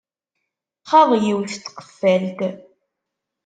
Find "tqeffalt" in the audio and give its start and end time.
1.63-2.39